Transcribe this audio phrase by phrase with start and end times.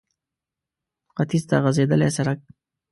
[1.15, 2.39] ختيځ ته غځېدلی سړک